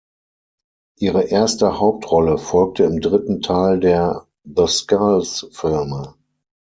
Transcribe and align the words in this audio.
Ihre 0.97 1.25
erste 1.25 1.77
Hauptrolle 1.79 2.39
folgte 2.39 2.85
im 2.85 3.01
dritten 3.01 3.43
Teil 3.43 3.79
der 3.79 4.25
"The-Skulls"-Filme. 4.45 6.15